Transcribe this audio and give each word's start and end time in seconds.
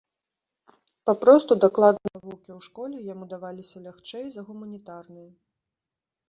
Папросту 1.09 1.53
дакладныя 1.65 2.13
навукі 2.17 2.51
ў 2.57 2.69
школе 2.69 2.97
яму 3.13 3.29
даваліся 3.35 3.77
лягчэй 3.85 4.25
за 4.37 4.41
гуманітарныя. 4.49 5.29